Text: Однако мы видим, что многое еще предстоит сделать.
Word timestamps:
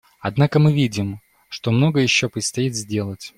Однако 0.19 0.57
мы 0.57 0.73
видим, 0.73 1.19
что 1.47 1.69
многое 1.69 2.01
еще 2.01 2.27
предстоит 2.27 2.73
сделать. 2.73 3.29